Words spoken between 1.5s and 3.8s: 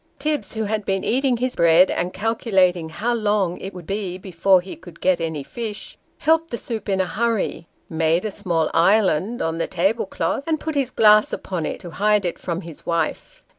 bread, and calculating how long it